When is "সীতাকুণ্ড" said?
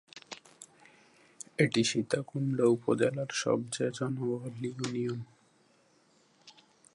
1.83-2.57